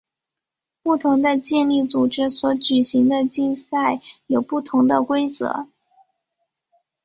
[0.81, 5.67] 不同的健力组织所举行的竞赛有不同的规则。